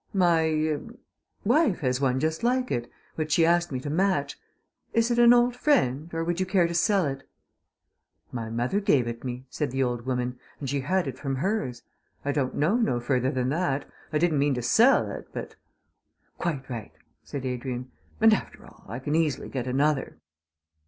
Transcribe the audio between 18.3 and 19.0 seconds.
after all, I